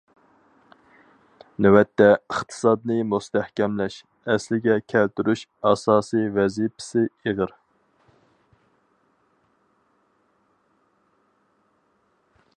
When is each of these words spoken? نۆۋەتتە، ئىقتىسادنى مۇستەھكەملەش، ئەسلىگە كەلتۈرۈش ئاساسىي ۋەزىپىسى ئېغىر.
نۆۋەتتە، 1.65 2.05
ئىقتىسادنى 2.13 2.97
مۇستەھكەملەش، 3.09 3.97
ئەسلىگە 4.35 4.77
كەلتۈرۈش 4.93 5.45
ئاساسىي 5.73 6.27
ۋەزىپىسى 6.39 7.05
ئېغىر. 7.05 7.55